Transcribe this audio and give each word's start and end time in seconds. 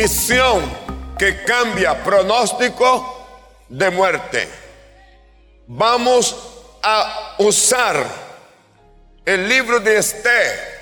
misión 0.00 0.62
que 1.18 1.42
cambia 1.42 2.04
pronóstico 2.04 3.26
de 3.68 3.90
muerte. 3.90 4.48
Vamos 5.66 6.36
a 6.82 7.34
usar 7.38 8.06
el 9.24 9.48
libro 9.48 9.80
de 9.80 9.98
Esther. 9.98 10.78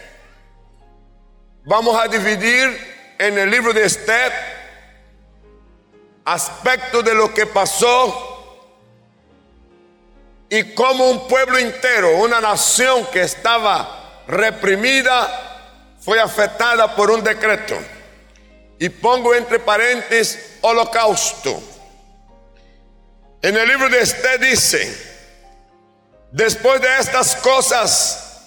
Vamos 1.64 1.98
a 1.98 2.06
dividir 2.08 3.14
en 3.18 3.38
el 3.38 3.50
libro 3.50 3.72
de 3.72 3.86
Esther 3.86 4.32
aspectos 6.24 7.02
de 7.02 7.14
lo 7.14 7.32
que 7.32 7.46
pasó 7.46 8.68
y 10.50 10.74
como 10.74 11.08
un 11.08 11.26
pueblo 11.26 11.56
entero, 11.56 12.18
una 12.18 12.40
nación 12.40 13.06
que 13.06 13.22
estaba 13.22 14.24
reprimida, 14.28 15.94
fue 16.00 16.20
afectada 16.20 16.94
por 16.94 17.10
un 17.10 17.24
decreto. 17.24 17.95
Y 18.78 18.88
pongo 18.88 19.34
entre 19.34 19.58
paréntesis 19.58 20.58
holocausto. 20.60 21.62
En 23.42 23.56
el 23.56 23.68
libro 23.68 23.88
de 23.88 24.00
Esté 24.00 24.38
dice, 24.38 24.96
después 26.32 26.80
de 26.80 26.98
estas 26.98 27.36
cosas, 27.36 28.42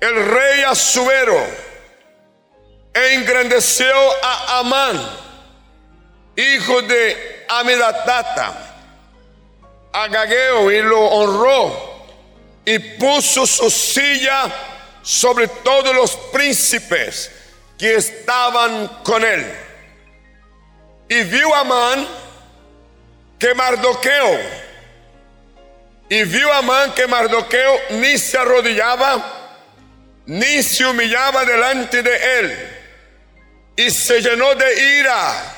el 0.00 0.26
rey 0.26 0.62
Asuero 0.62 1.44
engrandeció 2.94 3.94
a 4.22 4.60
Amán, 4.60 5.02
hijo 6.36 6.82
de 6.82 7.44
Amidatata 7.48 8.66
Agageo 9.96 10.70
y 10.70 10.82
lo 10.82 11.00
honró 11.06 12.06
y 12.66 12.78
puso 12.78 13.46
su 13.46 13.70
silla 13.70 14.52
sobre 15.00 15.48
todos 15.48 15.94
los 15.94 16.14
príncipes 16.32 17.30
que 17.78 17.94
estaban 17.94 18.88
con 19.04 19.24
él. 19.24 19.46
Y 21.08 21.22
vio 21.24 21.54
Amán 21.54 22.06
que 23.38 23.54
Mardoqueo, 23.54 24.40
y 26.08 26.24
vio 26.24 26.52
Amán 26.52 26.92
que 26.94 27.06
Mardoqueo 27.06 27.80
ni 27.90 28.18
se 28.18 28.38
arrodillaba, 28.38 29.52
ni 30.26 30.62
se 30.62 30.86
humillaba 30.86 31.44
delante 31.44 32.02
de 32.02 32.38
él, 32.38 32.70
y 33.76 33.90
se 33.90 34.20
llenó 34.20 34.54
de 34.54 34.98
ira 35.00 35.52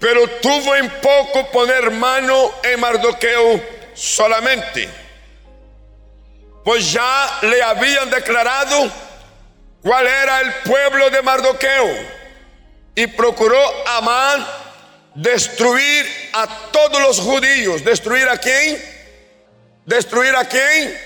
pero 0.00 0.26
tuvo 0.40 0.74
en 0.74 0.88
poco 1.02 1.50
poner 1.50 1.90
mano 1.90 2.54
en 2.62 2.80
Mardoqueo 2.80 3.62
solamente, 3.92 4.88
pues 6.64 6.90
ya 6.90 7.38
le 7.42 7.62
habían 7.62 8.08
declarado 8.08 8.90
cuál 9.82 10.06
era 10.06 10.40
el 10.40 10.54
pueblo 10.64 11.10
de 11.10 11.22
Mardoqueo 11.22 11.88
y 12.94 13.06
procuró 13.08 13.60
Amán 13.88 14.46
destruir 15.14 16.06
a 16.32 16.46
todos 16.70 17.00
los 17.00 17.20
judíos. 17.20 17.84
¿Destruir 17.84 18.28
a 18.28 18.38
quién? 18.38 18.82
¿Destruir 19.84 20.34
a 20.36 20.44
quién? 20.44 20.98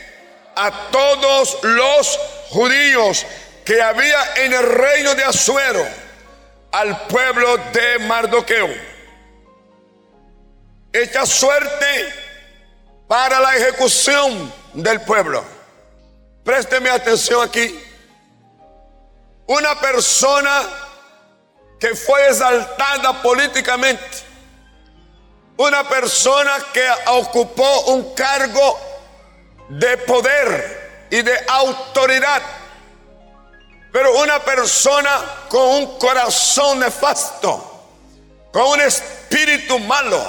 A 0.56 0.88
todos 0.90 1.58
los 1.62 2.18
judíos 2.50 3.26
que 3.64 3.80
había 3.80 4.34
en 4.36 4.52
el 4.52 4.62
reino 4.62 5.14
de 5.14 5.24
Asuero 5.24 5.86
al 6.72 7.06
pueblo 7.06 7.56
de 7.72 7.98
Mardoqueo. 8.00 8.68
Echa 10.92 11.26
suerte 11.26 12.12
para 13.08 13.40
la 13.40 13.56
ejecución 13.56 14.52
del 14.74 15.00
pueblo. 15.00 15.44
Présteme 16.44 16.90
atención 16.90 17.42
aquí. 17.42 17.80
Una 19.46 19.78
persona 19.80 20.62
que 21.78 21.94
fue 21.94 22.28
exaltada 22.28 23.22
políticamente. 23.22 24.22
Una 25.56 25.88
persona 25.88 26.52
que 26.72 26.88
ocupó 27.06 27.80
un 27.92 28.14
cargo 28.14 28.78
de 29.68 29.96
poder 29.98 31.06
y 31.10 31.22
de 31.22 31.34
autoridad 31.48 32.42
pero 33.94 34.18
una 34.18 34.40
persona 34.40 35.24
con 35.48 35.62
un 35.68 35.98
corazón 36.00 36.80
nefasto, 36.80 37.86
con 38.52 38.70
un 38.70 38.80
espíritu 38.80 39.78
malo, 39.78 40.20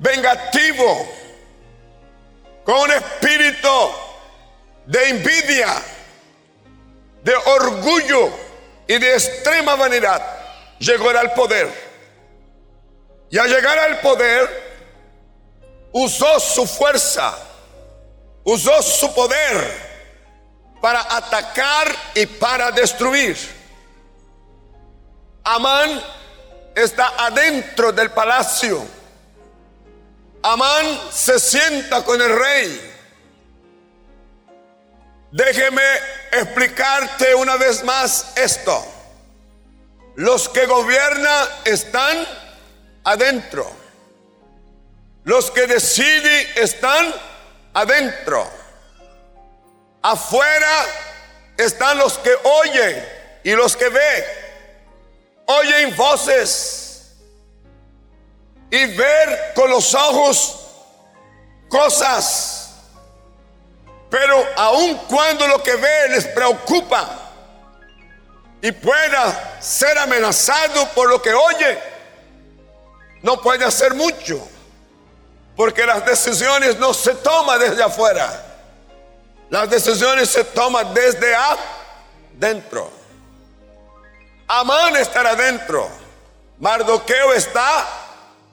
vengativo, 0.00 1.08
con 2.64 2.80
un 2.80 2.90
espíritu 2.90 3.92
de 4.86 5.08
envidia, 5.08 5.80
de 7.28 7.36
orgullo 7.36 8.30
y 8.86 8.98
de 8.98 9.12
extrema 9.12 9.74
vanidad, 9.74 10.22
llegó 10.78 11.10
al 11.10 11.34
poder. 11.34 11.68
Y 13.30 13.36
al 13.36 13.50
llegar 13.50 13.78
al 13.78 14.00
poder, 14.00 14.48
usó 15.92 16.40
su 16.40 16.66
fuerza, 16.66 17.36
usó 18.44 18.80
su 18.80 19.14
poder 19.14 19.88
para 20.80 21.02
atacar 21.16 21.94
y 22.14 22.24
para 22.24 22.70
destruir. 22.70 23.36
Amán 25.44 26.02
está 26.74 27.12
adentro 27.26 27.92
del 27.92 28.10
palacio. 28.10 28.86
Amán 30.42 30.98
se 31.12 31.38
sienta 31.38 32.02
con 32.02 32.22
el 32.22 32.38
rey. 32.38 32.94
Déjeme 35.30 35.82
explicarte 36.32 37.34
una 37.34 37.56
vez 37.56 37.84
más 37.84 38.32
esto. 38.36 38.84
Los 40.16 40.48
que 40.48 40.66
gobiernan 40.66 41.48
están 41.64 42.26
adentro. 43.04 43.70
Los 45.24 45.50
que 45.50 45.66
deciden 45.66 46.48
están 46.56 47.14
adentro. 47.74 48.48
Afuera 50.02 50.86
están 51.56 51.98
los 51.98 52.16
que 52.18 52.34
oyen 52.42 53.08
y 53.44 53.52
los 53.52 53.76
que 53.76 53.88
ven. 53.88 54.24
Oyen 55.46 55.94
voces 55.96 57.16
y 58.70 58.86
ver 58.96 59.52
con 59.54 59.70
los 59.70 59.94
ojos 59.94 60.66
cosas. 61.68 62.57
Pero 64.10 64.46
aun 64.56 64.96
cuando 65.08 65.46
lo 65.46 65.62
que 65.62 65.74
ve 65.76 66.08
les 66.10 66.26
preocupa 66.26 67.08
y 68.60 68.72
pueda 68.72 69.60
ser 69.60 69.98
amenazado 69.98 70.88
por 70.90 71.08
lo 71.08 71.20
que 71.20 71.32
oye, 71.34 71.78
no 73.22 73.40
puede 73.40 73.64
hacer 73.64 73.94
mucho. 73.94 74.46
Porque 75.56 75.84
las 75.84 76.06
decisiones 76.06 76.78
no 76.78 76.94
se 76.94 77.14
toman 77.16 77.58
desde 77.58 77.82
afuera 77.82 78.44
las 79.50 79.70
decisiones 79.70 80.28
se 80.28 80.44
toman 80.44 80.92
desde 80.92 81.34
adentro. 81.34 82.90
Amán 84.46 84.96
estará 84.96 85.30
adentro. 85.30 85.88
Mardoqueo 86.58 87.32
está 87.32 87.86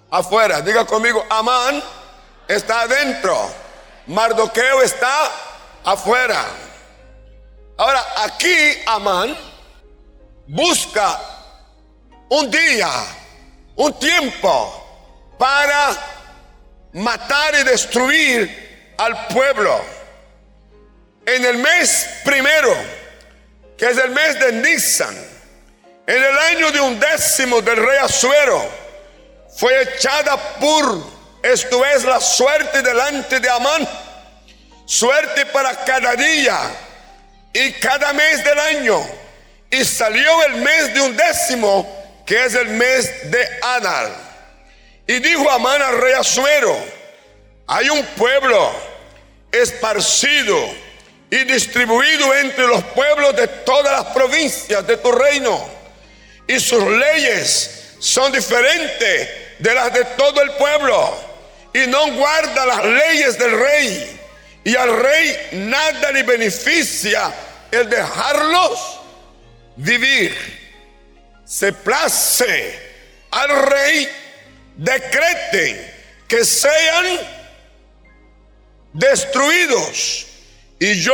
afuera. 0.09 0.61
Diga 0.61 0.85
conmigo, 0.85 1.25
Amán 1.29 1.83
está 2.47 2.81
adentro. 2.81 3.49
Mardoqueo 4.07 4.81
está 4.81 5.31
afuera. 5.83 6.45
Ahora, 7.77 8.03
aquí 8.17 8.57
Amán 8.85 9.37
busca 10.47 11.19
un 12.29 12.49
día, 12.49 12.89
un 13.75 13.93
tiempo 13.99 15.35
para 15.37 15.95
matar 16.93 17.55
y 17.55 17.63
destruir 17.63 18.93
al 18.97 19.27
pueblo 19.27 19.81
en 21.25 21.45
el 21.45 21.57
mes 21.57 22.21
primero, 22.23 22.73
que 23.77 23.89
es 23.89 23.97
el 23.97 24.11
mes 24.11 24.39
de 24.39 24.51
Nisan, 24.53 25.15
en 26.07 26.23
el 26.23 26.37
año 26.37 26.71
de 26.71 26.79
un 26.79 26.99
décimo 26.99 27.61
del 27.61 27.77
rey 27.77 27.97
Azuero, 27.97 28.63
fue 29.57 29.81
echada 29.81 30.37
por, 30.59 31.14
esto 31.45 31.85
es 31.85 32.03
la 32.03 32.19
suerte 32.19 32.81
delante 32.81 33.39
de 33.39 33.47
Amán, 33.47 33.87
suerte 34.85 35.45
para 35.45 35.75
cada 35.85 36.15
día 36.15 36.59
y 37.53 37.71
cada 37.73 38.13
mes 38.13 38.43
del 38.43 38.59
año. 38.59 39.07
Y 39.69 39.85
salió 39.85 40.43
el 40.45 40.55
mes 40.55 40.93
de 40.95 41.01
un 41.01 41.15
décimo, 41.15 42.23
que 42.25 42.45
es 42.45 42.55
el 42.55 42.69
mes 42.69 43.29
de 43.29 43.47
Adar. 43.61 44.09
Y 45.05 45.19
dijo 45.19 45.47
Amán 45.51 45.83
al 45.83 46.01
rey 46.01 46.13
Azuero, 46.13 46.75
hay 47.67 47.89
un 47.89 48.03
pueblo 48.17 48.71
esparcido 49.51 50.57
y 51.29 51.43
distribuido 51.43 52.33
entre 52.33 52.65
los 52.65 52.83
pueblos 52.85 53.35
de 53.35 53.47
todas 53.47 53.91
las 53.91 54.13
provincias 54.15 54.87
de 54.87 54.97
tu 54.97 55.11
reino. 55.11 55.63
Y 56.47 56.59
sus 56.59 56.83
leyes 56.87 57.97
son 57.99 58.31
diferentes 58.31 59.59
de 59.59 59.73
las 59.75 59.93
de 59.93 60.05
todo 60.05 60.41
el 60.41 60.51
pueblo. 60.53 61.24
Y 61.75 61.87
no 61.87 62.09
guarda 62.13 62.65
las 62.65 62.85
leyes 62.85 63.37
del 63.37 63.51
rey. 63.51 64.21
Y 64.63 64.77
al 64.77 64.97
rey 64.97 65.49
nada 65.51 66.09
le 66.13 66.23
beneficia 66.23 67.29
el 67.69 67.89
dejarlos 67.89 69.01
vivir. 69.75 70.33
se 71.43 71.73
place 71.73 72.79
al 73.29 73.49
rey, 73.67 74.09
decreten 74.77 75.93
que 76.29 76.45
sean 76.45 77.19
destruidos. 78.93 80.27
Y 80.79 81.01
yo 81.01 81.13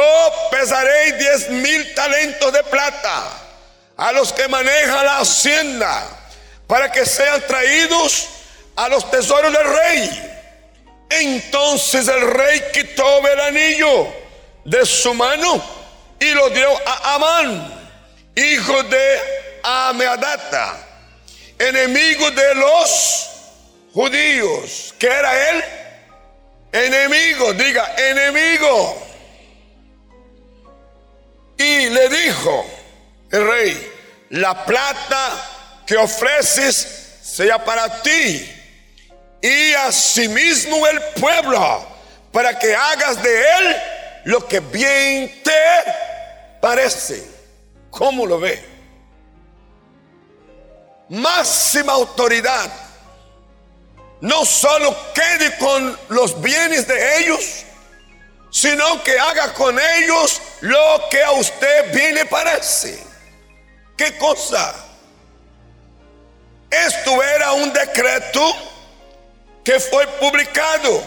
pesaré 0.51 1.13
diez 1.13 1.49
mil 1.49 1.95
talentos 1.95 2.53
de 2.53 2.63
plata 2.65 3.31
a 3.97 4.11
los 4.11 4.31
que 4.31 4.47
manejan 4.47 5.05
la 5.05 5.17
hacienda 5.21 6.07
para 6.67 6.91
que 6.91 7.03
sean 7.03 7.41
traídos 7.47 8.29
a 8.75 8.89
los 8.89 9.09
tesoros 9.09 9.51
del 9.51 9.65
rey. 9.65 10.30
Entonces 11.11 12.07
el 12.07 12.21
rey 12.21 12.61
quitó 12.73 13.27
el 13.27 13.39
anillo 13.41 14.07
de 14.63 14.85
su 14.85 15.13
mano 15.13 15.61
y 16.19 16.29
lo 16.31 16.49
dio 16.51 16.69
a 16.87 17.15
Amán, 17.15 17.91
hijo 18.35 18.83
de 18.83 19.19
Ameadata, 19.63 20.77
enemigo 21.59 22.31
de 22.31 22.55
los 22.55 23.29
judíos. 23.93 24.93
¿Qué 24.97 25.07
era 25.07 25.49
él? 25.49 25.63
Enemigo, 26.71 27.53
diga, 27.53 27.93
enemigo. 27.97 29.07
Y 31.57 31.89
le 31.89 32.07
dijo 32.07 32.65
el 33.31 33.47
rey, 33.47 33.91
la 34.29 34.65
plata 34.65 35.83
que 35.85 35.97
ofreces 35.97 37.17
sea 37.21 37.63
para 37.63 38.01
ti 38.01 38.60
y 39.41 39.73
asimismo 39.73 40.85
el 40.87 41.01
pueblo, 41.19 41.87
para 42.31 42.57
que 42.57 42.75
hagas 42.75 43.21
de 43.21 43.41
él 43.41 43.75
lo 44.25 44.47
que 44.47 44.59
bien 44.59 45.41
te 45.43 46.61
parece. 46.61 47.27
¿Cómo 47.89 48.25
lo 48.25 48.39
ve? 48.39 48.63
Máxima 51.09 51.93
autoridad. 51.93 52.71
No 54.21 54.45
solo 54.45 54.95
quede 55.13 55.57
con 55.57 55.99
los 56.09 56.39
bienes 56.39 56.87
de 56.87 57.17
ellos, 57.17 57.65
sino 58.51 59.03
que 59.03 59.19
haga 59.19 59.53
con 59.53 59.77
ellos 59.79 60.39
lo 60.61 61.09
que 61.09 61.23
a 61.23 61.31
usted 61.31 61.91
bien 61.93 62.13
le 62.13 62.25
parece. 62.25 63.03
¿Qué 63.97 64.15
cosa? 64.17 64.75
Esto 66.69 67.21
era 67.23 67.53
un 67.53 67.73
decreto 67.73 68.70
que 69.63 69.79
fue 69.79 70.07
publicado, 70.19 71.03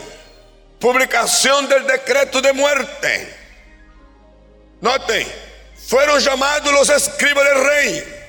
publicación 0.78 1.68
del 1.68 1.86
decreto 1.86 2.40
de 2.40 2.52
muerte. 2.52 3.34
Noten, 4.80 5.26
fueron 5.88 6.20
llamados 6.20 6.72
los 6.72 6.88
escribas 6.90 7.44
del 7.44 7.64
rey. 7.64 8.20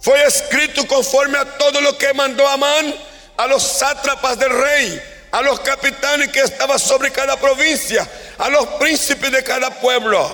Fue 0.00 0.22
escrito 0.24 0.86
conforme 0.86 1.38
a 1.38 1.58
todo 1.58 1.80
lo 1.80 1.98
que 1.98 2.14
mandó 2.14 2.46
Amán 2.46 2.94
a 3.36 3.46
los 3.46 3.62
sátrapas 3.62 4.38
del 4.38 4.50
rey, 4.50 5.02
a 5.32 5.42
los 5.42 5.60
capitanes 5.60 6.28
que 6.28 6.40
estaban 6.40 6.78
sobre 6.78 7.10
cada 7.10 7.36
provincia, 7.36 8.08
a 8.38 8.48
los 8.48 8.66
príncipes 8.80 9.30
de 9.30 9.42
cada 9.44 9.70
pueblo, 9.70 10.30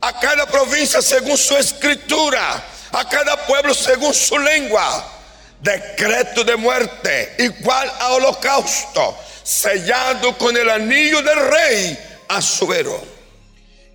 a 0.00 0.18
cada 0.18 0.46
provincia 0.46 1.02
según 1.02 1.36
su 1.36 1.56
escritura, 1.56 2.64
a 2.92 3.08
cada 3.08 3.36
pueblo 3.46 3.74
según 3.74 4.14
su 4.14 4.38
lengua 4.38 5.17
decreto 5.60 6.44
de 6.44 6.56
muerte 6.56 7.34
igual 7.38 7.92
a 7.98 8.12
holocausto, 8.12 9.16
sellado 9.42 10.36
con 10.38 10.56
el 10.56 10.68
anillo 10.68 11.22
del 11.22 11.50
rey 11.50 11.98
Azuero, 12.28 13.02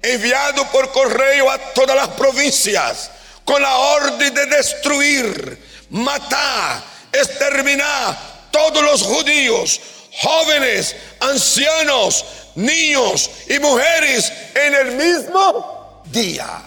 enviado 0.01 0.65
por 0.71 0.91
correo 0.91 1.49
a 1.49 1.57
todas 1.73 1.95
las 1.95 2.09
provincias 2.09 3.11
con 3.45 3.61
la 3.61 3.75
orden 3.75 4.33
de 4.33 4.45
destruir, 4.47 5.85
matar, 5.89 6.83
exterminar 7.11 8.17
todos 8.51 8.81
los 8.83 9.03
judíos, 9.03 9.79
jóvenes, 10.21 10.95
ancianos, 11.19 12.25
niños 12.55 13.29
y 13.47 13.59
mujeres 13.59 14.31
en 14.55 14.73
el 14.75 14.91
mismo 14.95 16.03
día. 16.05 16.61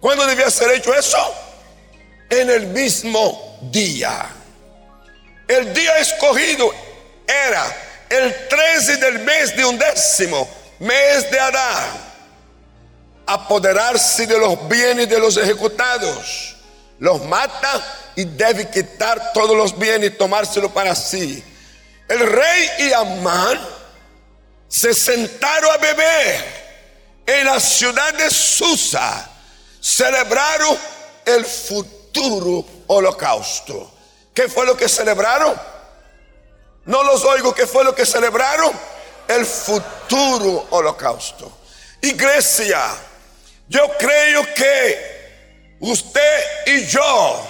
¿Cuándo 0.00 0.26
debía 0.26 0.50
ser 0.50 0.70
hecho 0.72 0.94
eso? 0.94 1.34
En 2.28 2.50
el 2.50 2.66
mismo 2.68 3.30
día. 3.32 3.51
El 5.48 5.72
día 5.72 5.98
escogido 5.98 6.72
era 7.26 7.64
el 8.08 8.48
13 8.48 8.96
del 8.96 9.20
mes 9.20 9.56
de 9.56 9.64
undécimo, 9.64 10.48
mes 10.80 11.30
de 11.30 11.38
Adán. 11.38 12.12
Apoderarse 13.24 14.26
de 14.26 14.38
los 14.38 14.68
bienes 14.68 15.08
de 15.08 15.18
los 15.18 15.36
ejecutados. 15.36 16.56
Los 16.98 17.24
mata 17.24 18.10
y 18.16 18.24
debe 18.24 18.68
quitar 18.68 19.32
todos 19.32 19.56
los 19.56 19.78
bienes 19.78 20.10
y 20.10 20.14
tomárselo 20.14 20.72
para 20.72 20.94
sí. 20.94 21.42
El 22.08 22.20
rey 22.20 22.68
y 22.80 22.92
Amán 22.92 23.60
se 24.68 24.92
sentaron 24.92 25.70
a 25.70 25.76
beber 25.76 26.62
en 27.26 27.46
la 27.46 27.60
ciudad 27.60 28.12
de 28.14 28.28
Susa. 28.28 29.30
Celebraron 29.80 30.76
el 31.24 31.44
futuro 31.44 32.64
holocausto. 32.92 33.90
¿Qué 34.34 34.48
fue 34.48 34.64
lo 34.66 34.76
que 34.76 34.88
celebraron? 34.88 35.54
No 36.84 37.02
los 37.02 37.24
oigo, 37.24 37.54
¿qué 37.54 37.66
fue 37.66 37.84
lo 37.84 37.94
que 37.94 38.06
celebraron? 38.06 38.72
El 39.28 39.46
futuro 39.46 40.66
holocausto. 40.70 41.58
Iglesia, 42.00 42.82
yo 43.68 43.86
creo 43.98 44.42
que 44.54 45.76
usted 45.80 46.66
y 46.66 46.86
yo 46.86 47.46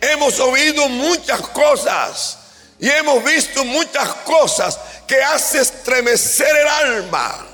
hemos 0.00 0.40
oído 0.40 0.88
muchas 0.88 1.40
cosas 1.48 2.38
y 2.78 2.90
hemos 2.90 3.22
visto 3.22 3.64
muchas 3.64 4.08
cosas 4.24 4.78
que 5.06 5.22
hace 5.22 5.60
estremecer 5.60 6.54
el 6.56 6.66
alma. 6.66 7.46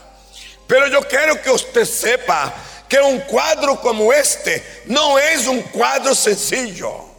Pero 0.66 0.86
yo 0.86 1.00
quiero 1.02 1.42
que 1.42 1.50
usted 1.50 1.84
sepa 1.84 2.54
que 2.88 2.98
un 2.98 3.20
cuadro 3.20 3.80
como 3.80 4.12
este 4.12 4.82
no 4.86 5.18
es 5.18 5.46
un 5.46 5.60
cuadro 5.62 6.14
sencillo 6.14 7.09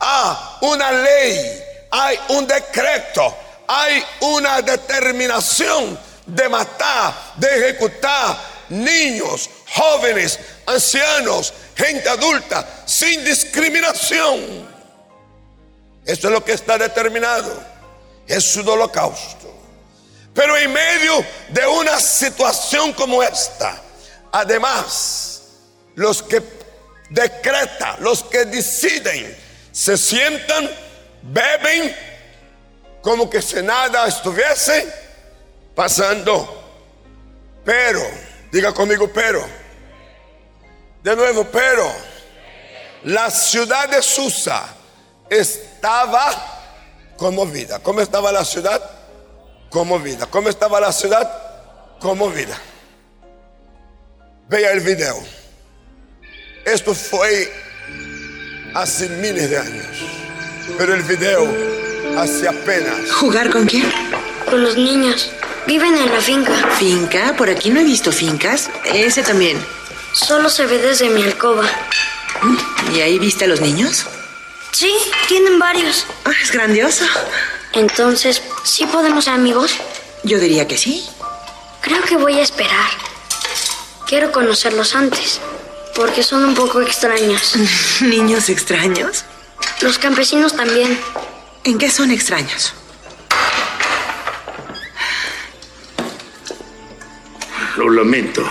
hay 0.00 0.36
una 0.62 0.90
ley, 0.90 1.62
hay 1.90 2.18
un 2.30 2.46
decreto, 2.46 3.36
hay 3.66 4.02
una 4.20 4.62
determinación 4.62 5.98
de 6.26 6.48
matar, 6.48 7.14
de 7.36 7.68
ejecutar 7.68 8.36
niños, 8.70 9.50
jóvenes, 9.68 10.38
ancianos, 10.66 11.52
gente 11.76 12.08
adulta, 12.08 12.66
sin 12.86 13.24
discriminación. 13.24 14.68
Eso 16.04 16.28
es 16.28 16.32
lo 16.32 16.44
que 16.44 16.52
está 16.52 16.78
determinado. 16.78 17.62
Es 18.26 18.56
un 18.56 18.68
holocausto. 18.68 19.52
Pero 20.32 20.56
en 20.56 20.72
medio 20.72 21.24
de 21.50 21.66
una 21.66 22.00
situación 22.00 22.92
como 22.92 23.22
esta, 23.22 23.80
además, 24.32 25.42
los 25.96 26.22
que 26.22 26.42
decretan, 27.10 27.96
los 28.00 28.22
que 28.22 28.44
deciden, 28.44 29.36
se 29.72 29.96
sientan, 29.96 30.70
beben, 31.22 31.94
como 33.02 33.28
que 33.28 33.40
si 33.40 33.62
nada 33.62 34.06
estuviese 34.06 34.92
pasando. 35.74 36.56
Pero, 37.64 38.00
diga 38.50 38.72
conmigo, 38.72 39.10
pero, 39.12 39.46
de 41.02 41.16
nuevo, 41.16 41.44
pero, 41.44 41.90
la 43.04 43.30
ciudad 43.30 43.88
de 43.88 44.02
Susa 44.02 44.74
estaba 45.28 46.30
conmovida. 47.16 47.78
¿Cómo 47.78 48.00
estaba 48.00 48.32
la 48.32 48.44
ciudad? 48.44 48.82
Conmovida. 49.70 50.26
¿Cómo 50.26 50.48
estaba 50.48 50.80
la 50.80 50.92
ciudad? 50.92 51.98
Conmovida. 51.98 52.58
Vea 54.48 54.72
el 54.72 54.80
video. 54.80 55.16
Esto 56.64 56.94
fue 56.94 57.50
hace 58.74 59.08
miles 59.08 59.50
de 59.50 59.58
años. 59.58 59.86
Pero 60.78 60.94
el 60.94 61.02
video 61.02 61.52
hace 62.16 62.48
apenas. 62.48 63.10
¿Jugar 63.12 63.50
con 63.50 63.66
quién? 63.66 63.90
Con 64.48 64.62
los 64.62 64.76
niños. 64.76 65.30
Viven 65.66 65.96
en 65.96 66.12
la 66.12 66.20
finca. 66.20 66.52
¿Finca? 66.78 67.34
Por 67.36 67.50
aquí 67.50 67.70
no 67.70 67.80
he 67.80 67.84
visto 67.84 68.12
fincas. 68.12 68.70
Ese 68.84 69.22
también. 69.22 69.58
Solo 70.12 70.48
se 70.48 70.66
ve 70.66 70.78
desde 70.78 71.10
mi 71.10 71.22
alcoba. 71.22 71.64
¿Y 72.94 73.00
ahí 73.00 73.18
viste 73.18 73.44
a 73.44 73.48
los 73.48 73.60
niños? 73.60 74.06
Sí, 74.72 74.92
tienen 75.28 75.58
varios. 75.58 76.06
Ah, 76.24 76.32
es 76.42 76.50
grandioso. 76.50 77.04
Entonces, 77.72 78.42
¿sí 78.64 78.86
podemos 78.86 79.24
ser 79.24 79.34
amigos? 79.34 79.74
Yo 80.24 80.38
diría 80.38 80.66
que 80.66 80.78
sí. 80.78 81.06
Creo 81.80 82.02
que 82.02 82.16
voy 82.16 82.38
a 82.38 82.42
esperar. 82.42 82.90
Quiero 84.06 84.32
conocerlos 84.32 84.94
antes 84.94 85.40
porque 85.94 86.22
son 86.22 86.44
un 86.44 86.54
poco 86.54 86.80
extraños. 86.80 87.54
¿Niños 88.00 88.48
extraños? 88.48 89.24
Los 89.80 89.98
campesinos 89.98 90.54
también. 90.54 90.98
¿En 91.64 91.78
qué 91.78 91.90
son 91.90 92.10
extraños? 92.10 92.74
Lo 97.76 97.88
lamento. 97.90 98.42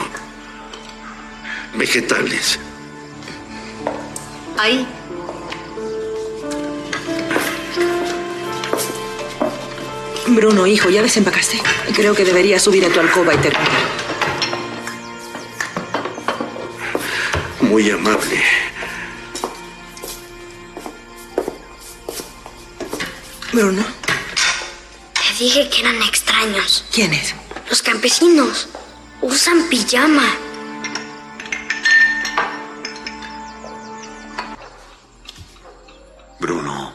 Vegetales. 1.75 2.60
Ahí. 4.58 4.88
Bruno, 10.27 10.67
hijo, 10.67 10.89
¿ya 10.89 11.01
desempacaste? 11.01 11.60
Creo 11.96 12.13
que 12.13 12.24
deberías 12.24 12.62
subir 12.62 12.86
a 12.86 12.89
tu 12.89 13.00
alcoba 13.00 13.34
y 13.34 13.38
terminar. 13.38 13.99
Muy 17.70 17.90
amable. 17.92 18.42
Bruno, 23.54 23.84
Te 25.14 25.44
dije 25.44 25.70
que 25.70 25.82
eran 25.82 26.02
extraños. 26.04 26.86
¿quién 26.94 27.14
es? 27.14 27.34
Los 27.70 27.82
campesinos 27.82 28.68
usan 29.22 29.64
pijama. 29.70 30.24
Bruno, 36.40 36.94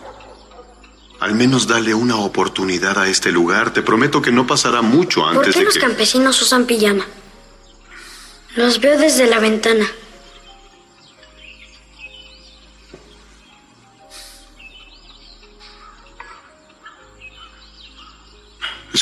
al 1.21 1.35
menos 1.35 1.67
dale 1.67 1.95
una 1.95 2.17
oportunidad 2.17 2.99
a 2.99 3.09
este 3.09 3.31
lugar. 3.31 3.73
Te 3.73 3.83
prometo 3.83 4.23
que 4.23 4.33
no 4.33 4.47
pasará 4.47 4.83
mucho 4.83 5.21
¿Por 5.21 5.37
antes 5.37 5.53
qué 5.55 5.59
de 5.61 5.65
los 5.67 5.75
que... 5.75 5.81
campesinos 5.81 6.41
usan 6.41 6.65
pijama? 6.65 7.07
Los 8.57 8.81
veo 8.81 8.99
desde 8.99 9.27
la 9.27 9.41
ventana. 9.41 9.87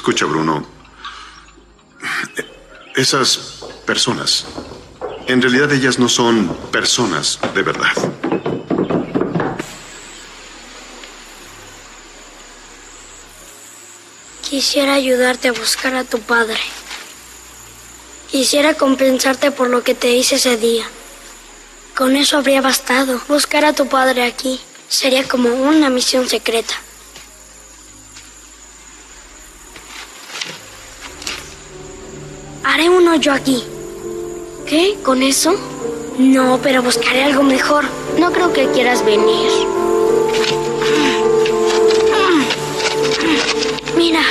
Escucha, 0.02 0.26
Bruno. 0.26 0.66
Esas 2.96 3.60
personas, 3.86 4.46
en 5.28 5.40
realidad 5.40 5.70
ellas 5.70 6.00
no 6.00 6.08
son 6.08 6.48
personas 6.72 7.38
de 7.54 7.62
verdad. 7.62 7.92
Quisiera 14.42 14.94
ayudarte 14.94 15.46
a 15.46 15.52
buscar 15.52 15.94
a 15.94 16.02
tu 16.02 16.18
padre. 16.18 16.58
Quisiera 18.28 18.74
compensarte 18.74 19.52
por 19.52 19.70
lo 19.70 19.84
que 19.84 19.94
te 19.94 20.10
hice 20.10 20.34
ese 20.34 20.56
día. 20.56 20.84
Con 21.94 22.16
eso 22.16 22.38
habría 22.38 22.60
bastado. 22.60 23.22
Buscar 23.28 23.64
a 23.64 23.72
tu 23.72 23.86
padre 23.86 24.24
aquí 24.24 24.60
sería 24.88 25.28
como 25.28 25.48
una 25.50 25.90
misión 25.90 26.28
secreta. 26.28 26.74
Haré 32.72 32.88
un 32.88 33.06
hoyo 33.06 33.34
aquí. 33.34 33.62
¿Qué? 34.66 34.96
¿Con 35.02 35.22
eso? 35.22 35.54
No, 36.16 36.58
pero 36.62 36.82
buscaré 36.82 37.22
algo 37.22 37.42
mejor. 37.42 37.84
No 38.18 38.32
creo 38.32 38.50
que 38.54 38.66
quieras 38.70 39.04
venir. 39.04 39.50
Mira. 43.94 44.22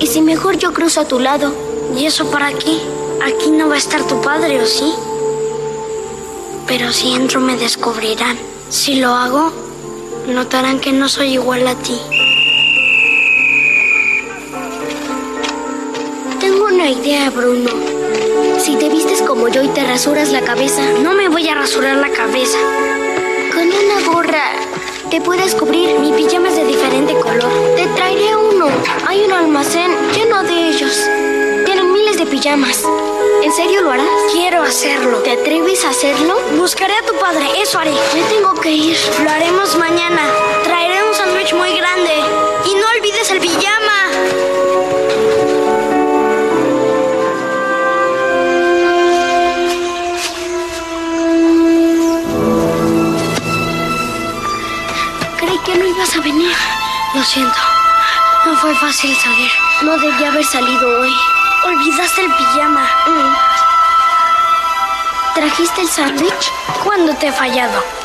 ¿Y 0.00 0.06
si 0.06 0.22
mejor 0.22 0.56
yo 0.56 0.72
cruzo 0.72 1.02
a 1.02 1.04
tu 1.04 1.20
lado? 1.20 1.52
¿Y 1.94 2.06
eso 2.06 2.30
para 2.30 2.54
qué? 2.54 2.78
Aquí 3.22 3.50
no 3.50 3.68
va 3.68 3.74
a 3.74 3.78
estar 3.78 4.02
tu 4.08 4.18
padre, 4.22 4.62
¿o 4.62 4.66
sí? 4.66 4.94
Pero 6.66 6.90
si 6.90 7.12
entro 7.12 7.38
me 7.38 7.58
descubrirán. 7.58 8.38
Si 8.70 8.94
lo 8.94 9.10
hago, 9.10 9.52
notarán 10.26 10.80
que 10.80 10.92
no 10.92 11.08
soy 11.08 11.34
igual 11.34 11.66
a 11.66 11.74
ti. 11.74 11.98
Tengo 16.40 16.66
una 16.66 16.90
idea, 16.90 17.30
Bruno. 17.30 17.70
Si 18.58 18.76
te 18.76 18.88
vistes 18.88 19.22
como 19.22 19.48
yo 19.48 19.62
y 19.62 19.68
te 19.68 19.84
rasuras 19.84 20.30
la 20.30 20.42
cabeza, 20.42 20.82
no 21.02 21.14
me 21.14 21.28
voy 21.28 21.48
a 21.48 21.54
rasurar 21.54 21.96
la 21.96 22.10
cabeza. 22.10 22.58
Con 23.52 23.66
una 23.66 24.12
gorra 24.12 24.44
te 25.10 25.20
puedes 25.20 25.54
cubrir. 25.54 25.98
Mi 26.00 26.12
pijama 26.12 26.50
de 26.50 26.64
diferente 26.64 27.14
color. 27.14 27.52
Te 27.76 27.86
traeré 27.94 28.36
uno. 28.36 28.68
Hay 29.06 29.20
un 29.24 29.32
almacén 29.32 29.90
lleno 30.14 30.42
de 30.42 30.68
ellos. 30.68 31.06
Tienen 31.64 31.92
miles 31.92 32.18
de 32.18 32.26
pijamas. 32.26 32.84
¿En 33.52 33.56
serio 33.56 33.82
lo 33.82 33.90
harás? 33.90 34.32
Quiero 34.32 34.62
hacerlo. 34.62 35.18
¿Te 35.18 35.32
atreves 35.32 35.84
a 35.84 35.90
hacerlo? 35.90 36.40
Buscaré 36.56 36.94
a 36.96 37.04
tu 37.04 37.14
padre. 37.18 37.46
Eso 37.60 37.78
haré. 37.78 37.92
Me 38.14 38.22
tengo 38.22 38.54
que 38.54 38.70
ir. 38.70 38.96
Lo 39.22 39.28
haremos 39.28 39.76
mañana. 39.76 40.22
Traeré 40.64 41.06
un 41.06 41.14
sándwich 41.14 41.52
muy 41.52 41.76
grande. 41.76 42.14
Y 42.64 42.74
no 42.74 42.86
olvides 42.96 43.30
el 43.30 43.40
pijama. 43.40 43.92
Que 55.66 55.76
no 55.76 55.86
ibas 55.86 56.16
a 56.16 56.20
venir. 56.22 56.56
Lo 57.14 57.22
siento. 57.22 57.58
No 58.46 58.56
fue 58.56 58.74
fácil 58.76 59.14
salir. 59.14 59.50
No 59.82 59.98
debía 59.98 60.28
haber 60.28 60.44
salido 60.44 61.00
hoy. 61.00 61.12
Olvidaste 61.64 62.24
el 62.24 62.34
pijama. 62.34 62.82
Mm. 63.06 63.34
¿Trajiste 65.34 65.82
el 65.82 65.88
sándwich? 65.88 66.52
¿Cuándo 66.82 67.14
te 67.14 67.28
he 67.28 67.32
fallado? 67.32 68.01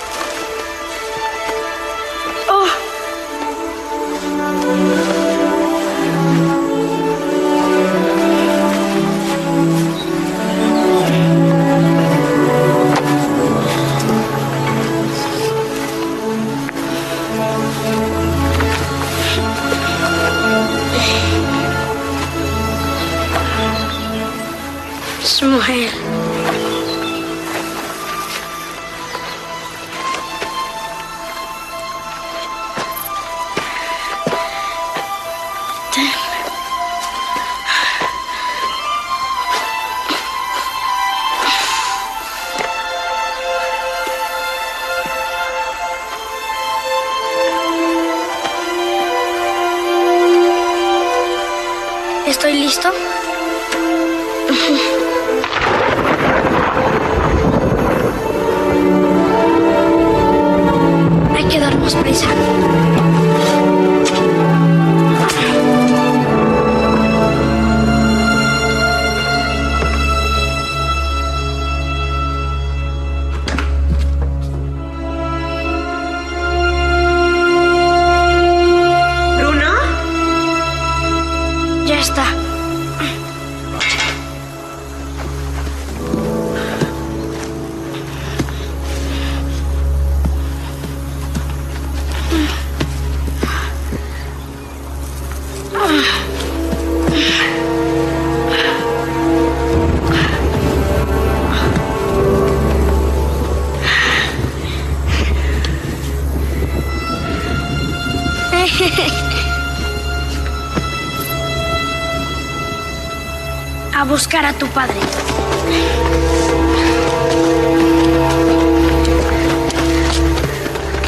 A 113.95 114.03
buscar 114.03 114.45
a 114.45 114.53
tu 114.53 114.67
padre. 114.67 114.99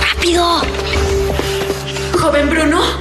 ¡Rápido! 0.01 0.61
Joven 2.13 2.49
Bruno. 2.49 2.98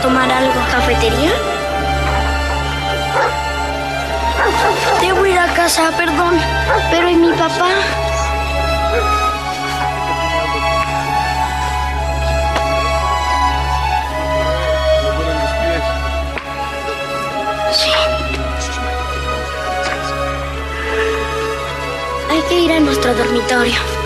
a 0.00 0.02
tomar 0.02 0.30
algo. 0.30 0.60
¿Cafetería? 0.70 1.32
Debo 5.00 5.26
ir 5.26 5.38
a 5.38 5.46
casa, 5.54 5.90
perdón. 5.96 6.38
Pero 6.90 7.08
¿y 7.08 7.16
mi 7.16 7.32
papá? 7.32 7.68
Sí. 17.72 17.90
Hay 22.30 22.42
que 22.48 22.60
ir 22.60 22.72
a 22.72 22.80
nuestro 22.80 23.14
dormitorio. 23.14 23.99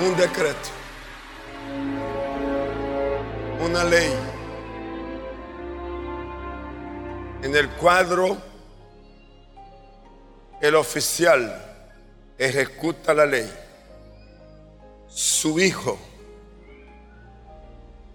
Un 0.00 0.16
decreto, 0.16 0.70
una 3.60 3.84
ley 3.84 4.12
en 7.42 7.54
el 7.54 7.68
cuadro 7.70 8.36
el 10.60 10.74
oficial 10.76 11.62
ejecuta 12.38 13.12
la 13.12 13.26
ley. 13.26 13.52
Su 15.06 15.60
hijo 15.60 15.98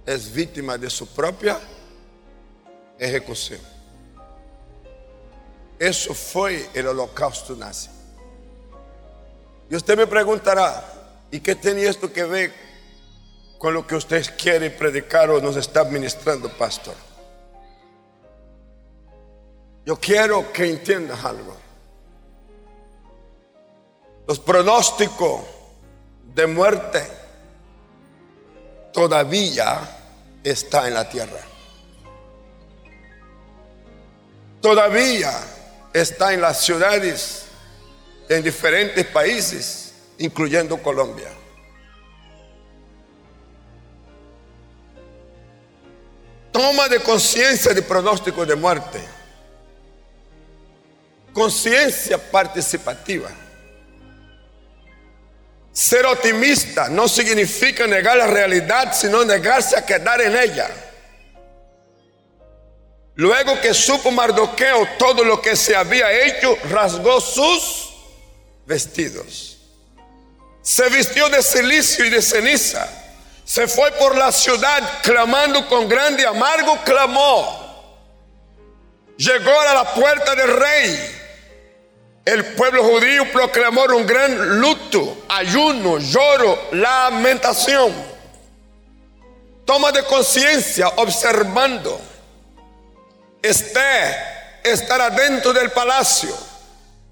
es 0.05 0.33
víctima 0.33 0.77
de 0.77 0.89
su 0.89 1.07
propia 1.07 1.59
ejecución. 2.97 3.59
Eso 5.77 6.13
fue 6.13 6.69
el 6.73 6.87
holocausto 6.87 7.55
nazi. 7.55 7.89
Y 9.69 9.75
usted 9.75 9.95
me 9.95 10.07
preguntará, 10.07 10.98
¿y 11.31 11.39
qué 11.39 11.55
tenía 11.55 11.89
esto 11.89 12.11
que 12.11 12.23
ver 12.23 12.53
con 13.57 13.73
lo 13.73 13.85
que 13.85 13.95
usted 13.95 14.25
quiere 14.37 14.69
predicar 14.69 15.29
o 15.29 15.41
nos 15.41 15.55
está 15.55 15.81
administrando, 15.81 16.49
pastor? 16.49 16.95
Yo 19.85 19.99
quiero 19.99 20.51
que 20.53 20.69
entiendas 20.69 21.23
algo. 21.25 21.57
Los 24.27 24.39
pronósticos 24.39 25.41
de 26.35 26.45
muerte 26.45 27.01
todavía 28.93 29.79
está 30.43 30.87
en 30.87 30.93
la 30.93 31.09
tierra. 31.09 31.39
Todavía 34.61 35.31
está 35.93 36.33
en 36.33 36.41
las 36.41 36.61
ciudades 36.61 37.45
en 38.27 38.43
diferentes 38.43 39.05
países, 39.07 39.88
incluyendo 40.19 40.77
Colombia. 40.81 41.29
Toma 46.51 46.87
de 46.87 46.99
conciencia 46.99 47.73
de 47.73 47.81
pronóstico 47.81 48.45
de 48.45 48.55
muerte. 48.55 48.99
Conciencia 51.33 52.17
participativa. 52.17 53.29
Ser 55.71 56.05
optimista 56.05 56.89
no 56.89 57.07
significa 57.07 57.87
negar 57.87 58.17
la 58.17 58.27
realidad, 58.27 58.93
sino 58.93 59.23
negarse 59.23 59.77
a 59.77 59.85
quedar 59.85 60.19
en 60.21 60.35
ella. 60.35 60.69
Luego 63.15 63.59
que 63.61 63.73
supo 63.73 64.11
Mardoqueo 64.11 64.87
todo 64.97 65.23
lo 65.23 65.41
que 65.41 65.55
se 65.55 65.75
había 65.75 66.11
hecho, 66.25 66.57
rasgó 66.69 67.21
sus 67.21 67.93
vestidos. 68.65 69.58
Se 70.69 70.87
vistió 70.89 71.27
de 71.29 71.41
silicio 71.41 72.05
y 72.05 72.11
de 72.11 72.21
ceniza. 72.21 72.87
Se 73.43 73.67
fue 73.67 73.91
por 73.93 74.15
la 74.15 74.31
ciudad 74.31 75.01
clamando 75.01 75.67
con 75.67 75.89
grande 75.89 76.27
amargo 76.27 76.77
clamó. 76.85 78.05
Llegó 79.17 79.59
a 79.61 79.73
la 79.73 79.93
puerta 79.95 80.35
del 80.35 80.55
rey 80.55 81.15
el 82.23 82.45
pueblo 82.53 82.83
judío 82.83 83.31
proclamó 83.31 83.85
un 83.85 84.05
gran 84.05 84.59
luto, 84.59 85.25
ayuno, 85.27 85.97
lloro, 85.97 86.67
lamentación. 86.73 87.91
Toma 89.65 89.91
de 89.91 90.03
conciencia 90.03 90.89
observando. 90.89 91.99
Esté 93.41 94.15
estará 94.63 95.09
dentro 95.09 95.51
del 95.51 95.71
palacio. 95.71 96.37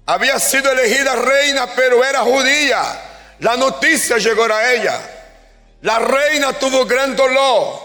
Había 0.06 0.38
sido 0.38 0.70
elegida 0.70 1.16
reina, 1.16 1.66
pero 1.74 2.04
era 2.04 2.20
judía. 2.20 3.07
La 3.40 3.56
noticia 3.56 4.18
llegó 4.18 4.44
a 4.44 4.72
ella. 4.72 5.00
La 5.82 5.98
reina 5.98 6.52
tuvo 6.52 6.84
gran 6.86 7.14
dolor. 7.14 7.80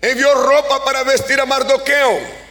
Envió 0.00 0.34
ropa 0.34 0.84
para 0.84 1.02
vestir 1.02 1.40
a 1.40 1.46
Mardoqueo 1.46 2.46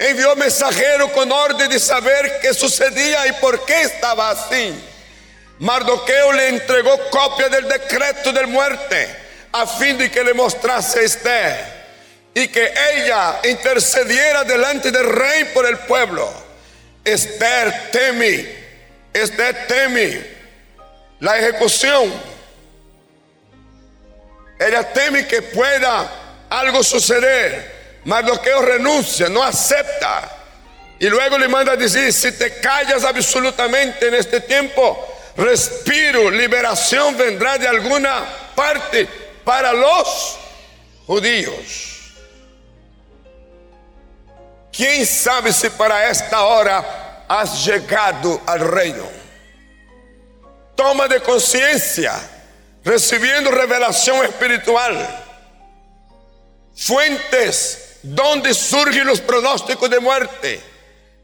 envió 0.00 0.34
mensajero 0.34 1.12
con 1.12 1.30
orden 1.30 1.68
de 1.68 1.78
saber 1.78 2.38
qué 2.40 2.54
sucedía 2.54 3.26
y 3.26 3.32
por 3.32 3.66
qué 3.66 3.82
estaba 3.82 4.30
así. 4.30 4.72
Mardoqueo 5.58 6.32
le 6.32 6.48
entregó 6.48 6.98
copia 7.10 7.50
del 7.50 7.68
decreto 7.68 8.32
de 8.32 8.46
muerte 8.46 9.14
a 9.52 9.66
fin 9.66 9.98
de 9.98 10.10
que 10.10 10.24
le 10.24 10.32
mostrase 10.32 11.00
a 11.00 11.02
Esther 11.02 11.80
y 12.32 12.48
que 12.48 12.72
ella 12.94 13.40
intercediera 13.44 14.42
delante 14.42 14.90
del 14.90 15.04
rey 15.04 15.44
por 15.52 15.66
el 15.66 15.76
pueblo. 15.80 16.32
Esther 17.04 17.90
teme, 17.92 18.54
Esther 19.12 19.66
teme 19.66 20.39
la 21.20 21.38
ejecución. 21.38 22.12
Ella 24.58 24.92
teme 24.92 25.26
que 25.26 25.42
pueda 25.42 26.10
algo 26.50 26.82
suceder. 26.82 28.00
Mardoqueo 28.04 28.62
renuncia, 28.62 29.28
no 29.28 29.42
acepta. 29.42 30.36
Y 30.98 31.08
luego 31.08 31.38
le 31.38 31.48
manda 31.48 31.72
a 31.72 31.76
decir, 31.76 32.12
si 32.12 32.32
te 32.32 32.60
callas 32.60 33.04
absolutamente 33.04 34.08
en 34.08 34.14
este 34.14 34.40
tiempo, 34.40 35.08
respiro, 35.36 36.30
liberación 36.30 37.16
vendrá 37.16 37.56
de 37.56 37.68
alguna 37.68 38.24
parte 38.54 39.08
para 39.44 39.72
los 39.72 40.38
judíos. 41.06 42.12
¿Quién 44.72 45.06
sabe 45.06 45.52
si 45.52 45.68
para 45.70 46.08
esta 46.08 46.42
hora 46.44 47.24
has 47.28 47.64
llegado 47.64 48.40
al 48.46 48.60
reino? 48.60 49.19
Toma 50.80 51.06
de 51.08 51.20
conciencia, 51.20 52.18
recibiendo 52.82 53.50
revelación 53.50 54.24
espiritual, 54.24 54.96
fuentes 56.74 57.98
¿Dónde 58.02 58.54
surgen 58.54 59.06
los 59.06 59.20
pronósticos 59.20 59.90
de 59.90 60.00
muerte? 60.00 60.58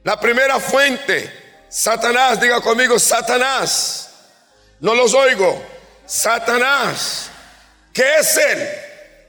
La 0.05 0.21
primera 0.21 0.61
fuente, 0.61 1.65
Satanás, 1.71 2.39
diga 2.39 2.61
conmigo, 2.61 2.99
Satanás. 2.99 4.11
No 4.81 4.95
los 4.95 5.15
oigo. 5.15 5.65
Satanás, 6.05 7.31
¿qué 7.95 8.17
es 8.17 8.37
él? 8.37 8.69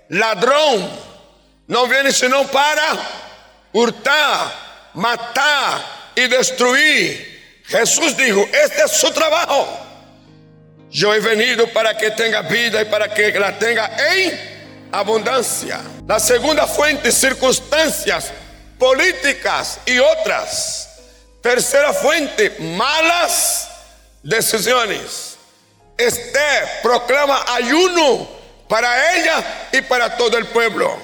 Ladrón. 0.09 0.91
No 1.67 1.87
viene 1.87 2.11
sino 2.11 2.45
para 2.47 2.97
hurtar, 3.71 4.91
matar 4.93 5.85
y 6.15 6.27
destruir. 6.27 7.63
Jesús 7.65 8.17
dijo, 8.17 8.41
este 8.41 8.83
es 8.83 8.91
su 8.91 9.09
trabajo. 9.11 9.86
Yo 10.89 11.13
he 11.13 11.19
venido 11.19 11.67
para 11.73 11.97
que 11.97 12.11
tenga 12.11 12.41
vida 12.43 12.81
y 12.81 12.85
para 12.85 13.13
que 13.13 13.31
la 13.31 13.57
tenga 13.57 13.91
en 14.15 14.89
abundancia. 14.91 15.81
La 16.07 16.19
segunda 16.19 16.65
fuente, 16.65 17.11
circunstancias 17.11 18.31
políticas 18.77 19.79
y 19.85 19.99
otras. 19.99 20.89
Tercera 21.41 21.93
fuente, 21.93 22.55
malas 22.59 23.69
decisiones. 24.23 25.37
Este 25.97 26.39
proclama 26.83 27.43
ayuno 27.47 28.29
para 28.67 29.15
ella 29.15 29.67
y 29.71 29.81
para 29.81 30.15
todo 30.15 30.37
el 30.37 30.45
pueblo. 30.47 30.97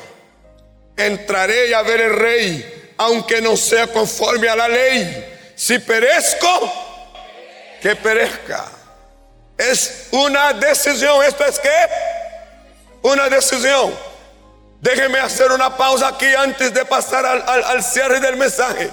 Entraré 0.96 1.74
a 1.74 1.82
ver 1.82 2.02
el 2.02 2.16
rey, 2.16 2.94
aunque 2.98 3.42
no 3.42 3.58
sea 3.58 3.88
conforme 3.88 4.48
a 4.48 4.56
la 4.56 4.68
ley. 4.68 5.52
Si 5.56 5.80
perezco, 5.80 6.74
que 7.82 7.96
perezca. 7.96 8.83
Es 9.58 10.08
una 10.12 10.54
decisión. 10.54 11.24
¿Esto 11.24 11.46
es 11.46 11.60
qué? 11.60 11.70
una 13.04 13.30
decisión. 13.30 13.94
Déjeme 14.82 15.20
hacer 15.20 15.52
una 15.52 15.78
pausa 15.78 16.10
aquí 16.10 16.34
antes 16.34 16.74
de 16.74 16.84
pasar 16.86 17.26
al, 17.26 17.84
cierre 17.84 18.20
del 18.20 18.36
mensaje. 18.36 18.90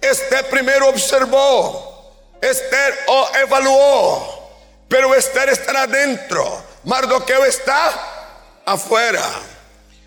Esther 0.00 0.48
primero 0.48 0.88
observó, 0.88 2.16
Esther 2.40 2.98
evaluó, 3.42 4.50
pero 4.88 5.14
Esther 5.14 5.50
está 5.50 5.82
adentro. 5.82 6.64
Mardoqueo 6.84 7.44
está 7.44 8.62
afuera. 8.64 9.22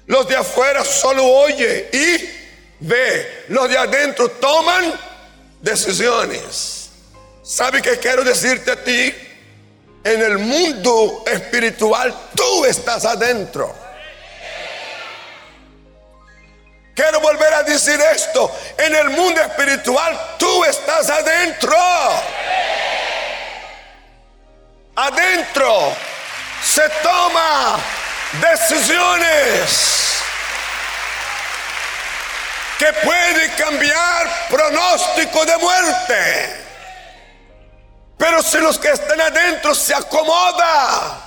Los 0.07 0.27
de 0.27 0.35
afuera 0.35 0.83
solo 0.83 1.25
oye 1.25 1.89
y 1.93 2.85
ve. 2.85 3.45
Los 3.49 3.69
de 3.69 3.77
adentro 3.77 4.29
toman 4.29 4.99
decisiones. 5.61 6.89
¿Sabe 7.43 7.81
qué 7.81 7.97
quiero 7.97 8.23
decirte 8.23 8.71
a 8.71 8.83
ti? 8.83 9.13
En 10.03 10.21
el 10.21 10.37
mundo 10.37 11.23
espiritual 11.25 12.13
tú 12.35 12.65
estás 12.65 13.05
adentro. 13.05 13.73
Quiero 16.93 17.21
volver 17.21 17.53
a 17.53 17.63
decir 17.63 17.99
esto. 18.13 18.53
En 18.77 18.93
el 18.93 19.09
mundo 19.09 19.41
espiritual 19.41 20.35
tú 20.37 20.63
estás 20.65 21.09
adentro. 21.09 21.77
Adentro 24.95 25.95
se 26.61 26.87
toma 27.01 27.79
decisiones 28.41 30.03
que 32.77 32.93
pueden 32.93 33.51
cambiar 33.51 34.47
pronóstico 34.49 35.45
de 35.45 35.57
muerte. 35.57 36.62
Pero 38.17 38.41
si 38.41 38.57
los 38.59 38.77
que 38.77 38.89
están 38.89 39.19
adentro 39.19 39.73
se 39.75 39.93
acomodan 39.93 41.23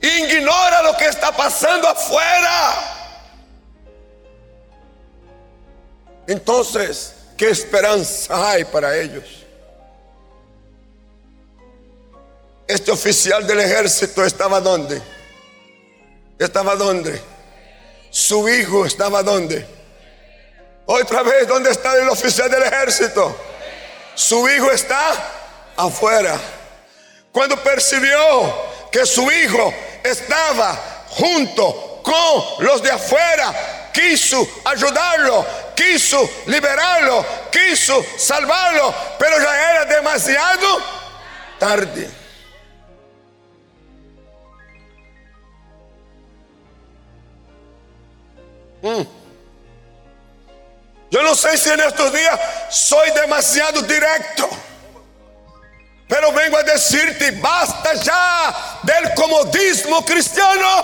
Ignora 0.00 0.82
lo 0.82 0.96
que 0.96 1.06
está 1.06 1.32
pasando 1.32 1.88
afuera. 1.88 2.94
Entonces, 6.26 7.14
¿qué 7.36 7.50
esperanza 7.50 8.50
hay 8.50 8.64
para 8.64 8.96
ellos? 8.96 9.24
Este 12.66 12.90
oficial 12.90 13.46
del 13.46 13.60
ejército 13.60 14.24
estaba 14.24 14.60
donde? 14.60 15.02
¿Estaba 16.38 16.76
donde? 16.76 17.20
Su 18.10 18.48
hijo 18.48 18.84
estaba 18.86 19.22
donde? 19.22 19.66
Otra 20.86 21.22
vez, 21.22 21.48
¿dónde 21.48 21.70
está 21.70 21.96
el 21.96 22.08
oficial 22.08 22.50
del 22.50 22.62
ejército? 22.62 23.36
Su 24.14 24.48
hijo 24.48 24.70
está 24.70 25.12
afuera. 25.78 26.38
Cuando 27.32 27.56
percibió 27.62 28.18
que 28.90 29.06
su 29.06 29.30
hijo 29.30 29.72
estaba 30.02 31.04
junto 31.08 32.00
con 32.02 32.66
los 32.66 32.82
de 32.82 32.90
afuera, 32.90 33.90
quiso 33.92 34.46
ayudarlo, 34.64 35.46
quiso 35.74 36.28
liberarlo, 36.46 37.24
quiso 37.50 38.04
salvarlo, 38.16 38.94
pero 39.18 39.38
ya 39.38 39.70
era 39.72 39.84
demasiado 39.84 40.82
tarde. 41.58 42.10
Mm. 48.82 49.02
Yo 51.10 51.22
no 51.22 51.34
sé 51.34 51.56
si 51.56 51.70
en 51.70 51.80
estos 51.80 52.12
días 52.12 52.38
soy 52.70 53.10
demasiado 53.12 53.82
directo. 53.82 54.48
Pero 56.08 56.32
vengo 56.32 56.56
a 56.56 56.62
decirte, 56.62 57.32
basta 57.32 57.92
ya 57.94 58.78
del 58.82 59.14
comodismo 59.14 60.04
cristiano. 60.04 60.82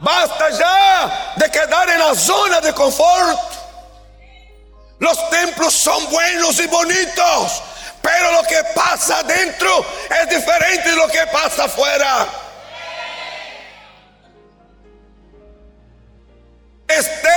Basta 0.00 0.50
ya 0.50 1.34
de 1.36 1.50
quedar 1.50 1.90
en 1.90 1.98
la 1.98 2.14
zona 2.14 2.60
de 2.60 2.72
confort. 2.72 3.58
Los 4.98 5.30
templos 5.30 5.74
son 5.74 6.10
buenos 6.10 6.58
y 6.58 6.66
bonitos, 6.66 7.62
pero 8.00 8.32
lo 8.32 8.42
que 8.42 8.62
pasa 8.74 9.18
adentro 9.18 9.86
es 10.22 10.28
diferente 10.30 10.90
de 10.90 10.96
lo 10.96 11.06
que 11.08 11.26
pasa 11.26 11.64
afuera. 11.64 12.26
Este 16.88 17.28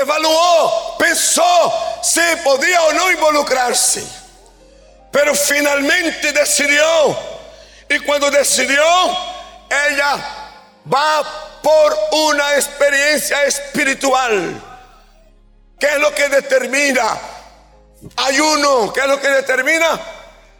evaluó, 0.00 0.96
pensó 0.98 2.00
si 2.02 2.20
podía 2.44 2.82
o 2.82 2.92
no 2.92 3.10
involucrarse, 3.10 4.06
pero 5.18 5.34
finalmente 5.34 6.32
decidió. 6.32 7.18
Y 7.88 7.98
cuando 7.98 8.30
decidió, 8.30 8.84
ella 9.68 10.16
va 10.94 11.60
por 11.60 11.98
una 12.12 12.54
experiencia 12.54 13.42
espiritual. 13.42 14.62
¿Qué 15.80 15.86
es 15.86 15.98
lo 15.98 16.14
que 16.14 16.28
determina? 16.28 17.18
Ayuno. 18.14 18.92
¿Qué 18.92 19.00
es 19.00 19.06
lo 19.08 19.20
que 19.20 19.28
determina? 19.28 20.00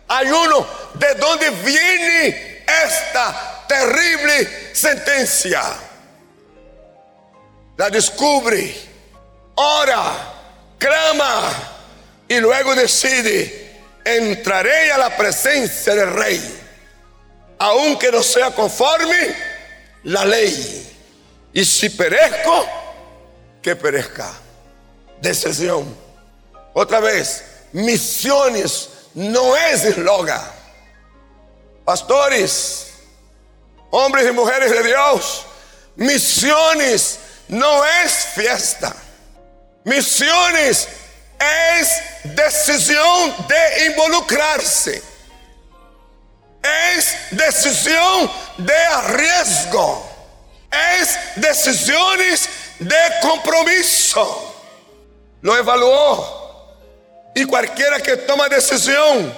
Ayuno. 0.09 0.67
¿De 0.95 1.15
dónde 1.15 1.51
viene 1.51 2.65
esta 2.85 3.65
terrible 3.69 4.75
sentencia? 4.75 5.63
La 7.77 7.91
descubre, 7.91 8.75
ora, 9.55 10.35
clama 10.79 11.53
y 12.27 12.41
luego 12.41 12.75
decide, 12.75 13.68
entraré 14.17 14.93
a 14.93 14.99
la 14.99 15.17
presencia 15.17 15.95
del 15.95 16.13
rey, 16.13 16.61
aunque 17.59 18.11
no 18.11 18.23
sea 18.23 18.55
conforme 18.55 19.37
la 20.05 20.25
ley. 20.25 20.97
Y 21.53 21.65
si 21.65 21.91
perezco, 21.91 22.67
que 23.63 23.77
perezca. 23.77 24.33
Decisión. 25.21 25.97
Otra 26.73 27.01
vez, 27.01 27.45
misiones 27.73 28.89
no 29.15 29.57
es 29.57 29.85
eslogan. 29.85 30.43
Pastores, 31.85 32.93
hombres 33.91 34.29
y 34.29 34.33
mujeres 34.33 34.71
de 34.71 34.83
Dios, 34.83 35.45
misiones 35.97 37.19
no 37.49 37.85
es 37.85 38.13
fiesta. 38.35 38.95
Misiones 39.85 40.89
es 41.41 42.35
decisión 42.35 43.35
de 43.47 43.87
involucrarse. 43.87 45.03
Es 46.97 47.17
decisión 47.31 48.31
de 48.59 49.03
riesgo 49.09 50.09
es 50.71 51.19
decisiones 51.37 52.49
de 52.79 52.97
compromiso. 53.23 54.55
Lo 55.43 55.57
evaluó. 55.57 56.37
Y 57.35 57.45
cualquiera 57.45 58.01
que 58.01 58.17
toma 58.19 58.49
decisión 58.49 59.33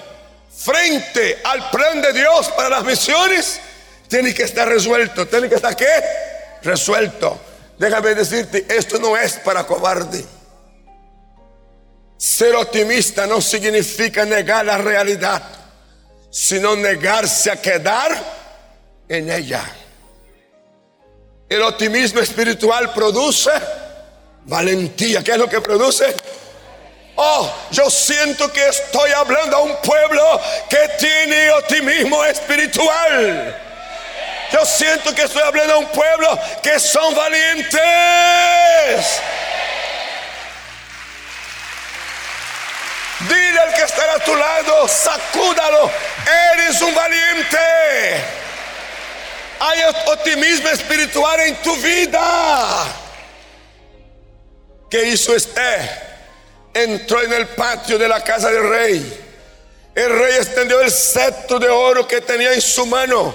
frente 0.57 1.41
al 1.45 1.71
plan 1.71 2.01
de 2.01 2.13
Dios 2.13 2.49
para 2.51 2.69
las 2.69 2.85
misiones, 2.85 3.61
tiene 4.09 4.35
que 4.35 4.45
estar 4.45 4.69
resuelto. 4.69 5.27
Tiene 5.27 5.49
que 5.49 5.57
estar 5.57 5.77
qué? 5.77 6.03
Resuelto. 6.63 7.39
Déjame 7.79 8.15
decirte, 8.15 8.67
esto 8.69 8.99
no 8.99 9.17
es 9.17 9.35
para 9.35 9.65
cobarde. 9.65 10.25
Ser 12.21 12.55
optimista 12.55 13.27
no 13.27 13.41
significa 13.41 14.27
negar 14.27 14.67
la 14.67 14.77
realidad, 14.77 15.43
sino 16.31 16.77
negarse 16.77 17.51
a 17.51 17.57
quedar 17.57 18.15
en 19.09 19.31
ella. 19.31 19.65
El 21.49 21.63
optimismo 21.63 22.21
espiritual 22.21 22.93
produce 22.93 23.51
valentía. 24.45 25.25
¿Qué 25.25 25.31
es 25.31 25.39
lo 25.39 25.49
que 25.49 25.63
produce? 25.63 26.15
Oh, 27.17 27.51
yo 27.71 27.89
siento 27.89 28.53
que 28.53 28.69
estoy 28.69 29.13
hablando 29.13 29.57
a 29.57 29.61
un 29.61 29.77
pueblo 29.81 30.43
que 30.69 30.91
tiene 30.99 31.51
optimismo 31.53 32.23
espiritual. 32.27 33.57
Yo 34.53 34.67
siento 34.67 35.15
que 35.15 35.23
estoy 35.23 35.41
hablando 35.43 35.73
a 35.73 35.79
un 35.79 35.89
pueblo 35.89 36.39
que 36.63 36.79
son 36.79 37.15
valientes. 37.15 37.81
Dile 43.29 43.61
al 43.61 43.75
que 43.75 43.83
está 43.83 44.15
a 44.15 44.19
tu 44.21 44.35
lado, 44.35 44.89
sacúdalo, 44.89 45.91
eres 46.55 46.81
un 46.81 46.95
valiente. 46.95 47.59
Hay 49.61 49.81
optimismo 50.07 50.69
espiritual 50.71 51.41
en 51.41 51.57
tu 51.57 51.77
vida. 51.77 52.87
¿Qué 54.91 55.05
hizo 55.05 55.37
Esther? 55.37 56.09
Entró 56.73 57.23
en 57.23 57.33
el 57.33 57.47
patio 57.49 57.99
de 57.99 58.09
la 58.09 58.25
casa 58.25 58.51
del 58.51 58.69
rey. 58.69 59.27
El 59.95 60.19
rey 60.19 60.37
extendió 60.37 60.81
el 60.81 60.91
cetro 60.91 61.59
de 61.59 61.69
oro 61.69 62.09
que 62.09 62.23
tenía 62.23 62.55
en 62.55 62.61
su 62.63 62.87
mano. 62.87 63.35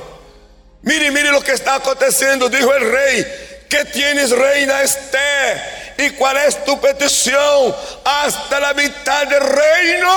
Mire, 0.81 1.11
mire 1.11 1.31
lo 1.31 1.41
que 1.41 1.51
está 1.51 1.75
aconteciendo, 1.75 2.49
dijo 2.49 2.73
el 2.73 2.91
rey. 2.91 3.65
¿Qué 3.69 3.85
tienes, 3.85 4.31
reina 4.31 4.81
Esther? 4.81 5.74
¿Y 5.97 6.11
cuál 6.11 6.37
es 6.37 6.63
tu 6.65 6.79
petición? 6.79 7.75
Hasta 8.03 8.59
la 8.59 8.73
mitad 8.73 9.27
del 9.27 9.41
reino 9.41 10.13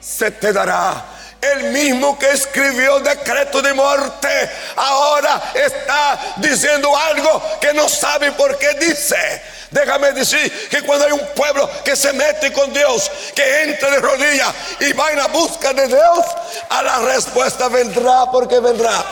se 0.00 0.30
te 0.32 0.52
dará 0.52 1.04
el 1.40 1.64
mismo 1.70 2.18
que 2.18 2.30
escribió 2.30 2.96
el 2.96 3.04
decreto 3.04 3.62
de 3.62 3.72
muerte, 3.72 4.50
ahora 4.76 5.52
está 5.54 6.18
diciendo 6.36 6.96
algo 6.96 7.42
que 7.60 7.72
no 7.74 7.88
sabe 7.88 8.32
por 8.32 8.58
qué 8.58 8.74
dice. 8.74 9.42
Déjame 9.70 10.12
decir 10.12 10.68
que 10.68 10.82
cuando 10.82 11.04
hay 11.04 11.12
un 11.12 11.26
pueblo 11.34 11.70
que 11.84 11.94
se 11.94 12.12
mete 12.12 12.52
con 12.52 12.72
Dios, 12.72 13.10
que 13.34 13.62
entra 13.64 13.90
de 13.90 13.98
rodillas 13.98 14.52
y 14.80 14.92
va 14.94 15.10
en 15.12 15.18
la 15.18 15.26
busca 15.28 15.72
de 15.72 15.86
Dios, 15.86 16.24
a 16.70 16.82
la 16.82 16.98
respuesta 17.00 17.68
vendrá 17.68 18.26
porque 18.32 18.58
vendrá. 18.60 19.04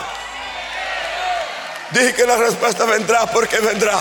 Dije 1.91 2.13
que 2.13 2.25
la 2.25 2.35
respuesta 2.35 2.85
vendrá 2.85 3.25
porque 3.27 3.59
vendrá. 3.59 3.99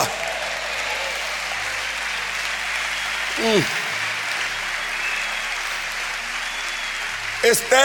Mm. 3.38 3.62
Este 7.42 7.76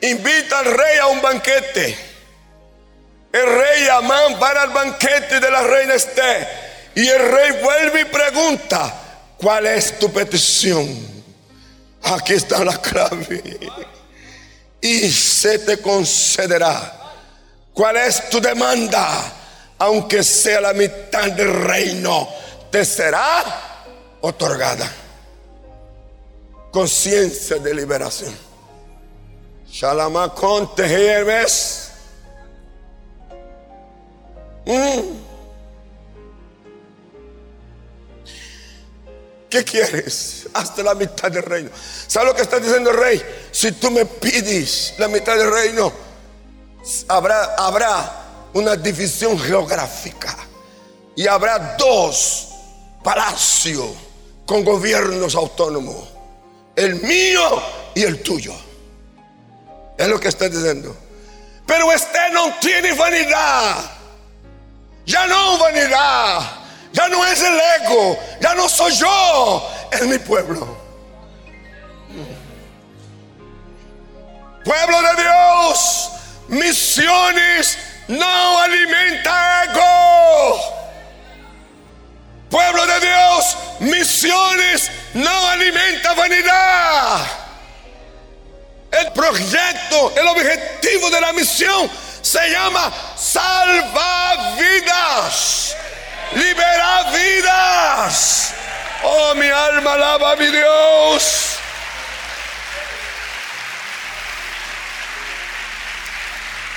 invita 0.00 0.58
al 0.60 0.64
rey 0.64 0.98
a 0.98 1.06
un 1.06 1.20
banquete. 1.20 1.98
El 3.32 3.46
rey 3.46 3.88
Amán 3.88 4.38
para 4.38 4.64
el 4.64 4.70
banquete 4.70 5.38
de 5.38 5.50
la 5.50 5.62
reina 5.62 5.94
Esté. 5.94 6.48
Y 6.94 7.06
el 7.06 7.30
rey 7.30 7.62
vuelve 7.62 8.00
y 8.00 8.04
pregunta, 8.06 8.92
¿cuál 9.36 9.66
es 9.66 9.98
tu 9.98 10.12
petición? 10.12 10.88
Aquí 12.02 12.32
está 12.32 12.64
la 12.64 12.80
clave. 12.80 13.60
Y 14.80 15.10
se 15.12 15.60
te 15.60 15.80
concederá. 15.80 16.96
¿Cuál 17.72 17.98
es 17.98 18.28
tu 18.30 18.40
demanda? 18.40 19.32
Aunque 19.78 20.24
sea 20.24 20.60
la 20.60 20.72
mitad 20.72 21.30
del 21.30 21.52
reino, 21.64 22.28
te 22.72 22.84
será 22.84 23.69
otorgada 24.20 24.90
conciencia 26.70 27.58
de 27.58 27.74
liberación. 27.74 28.34
Shalamacon 29.68 30.74
Tejemes. 30.74 31.90
Mm. 34.66 35.00
¿Qué 39.48 39.64
quieres? 39.64 40.46
Hasta 40.54 40.82
la 40.82 40.94
mitad 40.94 41.30
del 41.30 41.42
reino. 41.42 41.70
¿Sabes 42.06 42.28
lo 42.28 42.34
que 42.36 42.42
está 42.42 42.60
diciendo 42.60 42.90
el 42.90 42.96
rey? 42.96 43.22
Si 43.50 43.72
tú 43.72 43.90
me 43.90 44.04
pides 44.06 44.94
la 44.98 45.08
mitad 45.08 45.36
del 45.36 45.50
reino, 45.52 45.92
habrá, 47.08 47.56
habrá 47.56 48.48
una 48.52 48.76
división 48.76 49.36
geográfica 49.38 50.36
y 51.16 51.26
habrá 51.26 51.76
dos 51.76 52.48
palacios 53.02 53.90
con 54.50 54.64
gobiernos 54.64 55.36
autónomos. 55.36 56.08
El 56.74 56.96
mío 56.96 57.62
y 57.94 58.02
el 58.02 58.20
tuyo. 58.20 58.52
Es 59.96 60.08
lo 60.08 60.18
que 60.18 60.26
está 60.26 60.48
diciendo. 60.48 60.96
Pero 61.64 61.92
este 61.92 62.18
no 62.32 62.52
tiene 62.60 62.92
vanidad. 62.94 63.76
Ya 65.06 65.24
no 65.28 65.56
vanidad. 65.56 66.40
Ya 66.92 67.06
no 67.06 67.24
es 67.26 67.40
el 67.40 67.60
ego. 67.80 68.18
Ya 68.40 68.56
no 68.56 68.68
soy 68.68 68.92
yo. 68.96 69.70
Es 69.92 70.02
mi 70.02 70.18
pueblo. 70.18 70.76
Pueblo 74.64 75.02
de 75.02 75.22
Dios. 75.22 76.10
Misiones 76.48 77.78
no 78.08 78.58
alimenta 78.58 79.64
ego. 79.66 80.79
Pueblo 82.50 82.84
de 82.84 83.00
Dios, 83.00 83.56
misiones 83.78 84.90
no 85.14 85.48
alimenta 85.48 86.14
vanidad. 86.14 87.20
El 88.90 89.12
proyecto, 89.12 90.12
el 90.16 90.26
objetivo 90.26 91.10
de 91.10 91.20
la 91.20 91.32
misión 91.32 91.88
se 92.20 92.50
llama 92.50 92.92
salvar 93.16 94.56
vidas, 94.58 95.76
liberar 96.32 97.12
vidas. 97.12 98.52
Oh, 99.04 99.34
mi 99.36 99.46
alma 99.48 99.92
alaba 99.92 100.32
a 100.32 100.36
mi 100.36 100.46
Dios. 100.48 101.56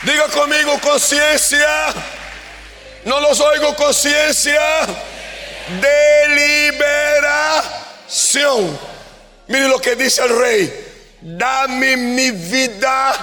Diga 0.03 0.27
conmigo 0.27 0.79
conciencia. 0.79 1.93
No 3.05 3.19
los 3.19 3.39
oigo 3.39 3.75
conciencia. 3.75 4.61
Deliberación. 6.27 8.79
Mire 9.47 9.67
lo 9.67 9.79
que 9.79 9.95
dice 9.95 10.23
el 10.23 10.37
rey. 10.37 10.71
Dame 11.21 11.97
mi 11.97 12.31
vida 12.31 13.13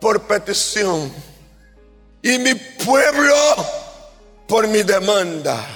por 0.00 0.22
petición. 0.22 1.12
Y 2.22 2.38
mi 2.38 2.54
pueblo 2.54 3.34
por 4.46 4.68
mi 4.68 4.82
demanda. 4.82 5.66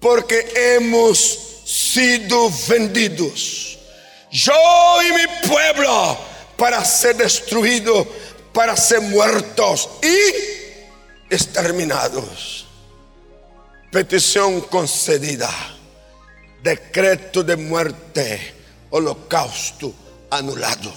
Porque 0.00 0.52
hemos 0.54 1.62
sido 1.64 2.48
vendidos. 2.68 3.78
Yo 4.30 5.02
y 5.02 5.12
mi 5.12 5.26
pueblo 5.48 6.16
para 6.56 6.84
ser 6.84 7.16
destruidos 7.16 8.06
para 8.58 8.76
ser 8.76 9.00
muertos 9.00 9.88
y 10.02 11.32
exterminados. 11.32 12.66
Petición 13.90 14.60
concedida. 14.62 15.50
Decreto 16.62 17.42
de 17.42 17.56
muerte. 17.56 18.54
Holocausto 18.90 19.94
anulado. 20.30 20.92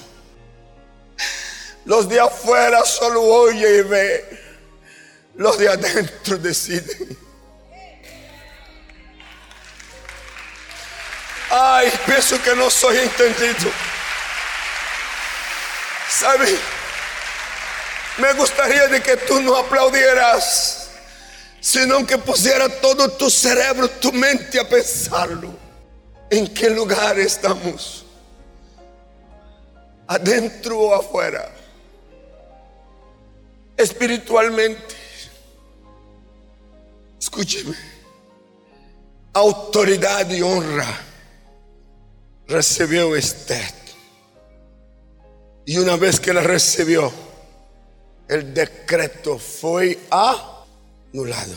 Los 1.85 2.07
de 2.07 2.19
afuera 2.19 2.85
solo 2.85 3.21
oye 3.21 3.79
y 3.79 3.81
ve. 3.81 4.39
Los 5.35 5.57
de 5.57 5.69
adentro 5.69 6.37
deciden. 6.37 7.17
Ay, 11.49 11.91
pienso 12.05 12.41
que 12.41 12.55
no 12.55 12.69
soy 12.69 12.97
entendido. 12.97 13.71
¿Sabe? 16.09 16.57
Me 18.17 18.33
gustaría 18.33 18.87
de 18.87 19.01
que 19.01 19.17
tú 19.17 19.41
no 19.41 19.55
aplaudieras, 19.57 20.80
sino 21.61 22.05
que 22.07 22.17
pusiera 22.17 22.67
todo 22.81 23.07
tu 23.11 23.29
cerebro, 23.29 23.87
tu 23.87 24.11
mente 24.11 24.59
a 24.59 24.67
pensarlo. 24.67 25.53
¿En 26.29 26.51
qué 26.51 26.69
lugar 26.71 27.19
estamos? 27.19 28.03
¿Adentro 30.07 30.79
o 30.79 30.95
afuera? 30.95 31.53
Espiritualmente. 33.77 34.95
Escúcheme. 37.19 37.75
Autoridad 39.33 40.29
y 40.31 40.41
honra 40.41 40.99
recibió 42.47 43.09
usted. 43.09 43.71
Y 45.65 45.77
una 45.77 45.95
vez 45.95 46.19
que 46.19 46.33
la 46.33 46.41
recibió, 46.41 47.11
el 48.27 48.51
decreto 48.51 49.37
fue 49.37 49.99
anulado. 51.13 51.55